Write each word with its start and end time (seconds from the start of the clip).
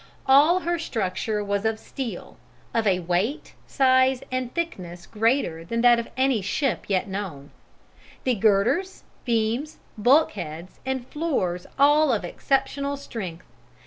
All 0.25 0.61
her 0.61 0.79
structure 0.79 1.43
was 1.43 1.63
of 1.63 1.77
steel, 1.77 2.37
of 2.73 2.87
a 2.87 3.01
weight, 3.01 3.53
size, 3.67 4.23
and 4.31 4.51
thickness 4.51 5.05
greater 5.05 5.63
than 5.63 5.81
that 5.81 5.99
of 5.99 6.07
any 6.17 6.41
ship 6.41 6.85
yet 6.87 7.07
known: 7.07 7.51
the 8.23 8.33
girders, 8.33 9.03
beams, 9.25 9.77
bulkheads, 9.99 10.79
and 10.87 11.05
floors 11.07 11.67
all 11.77 12.11
of 12.11 12.25
exceptional 12.25 12.97
strength. 12.97 13.45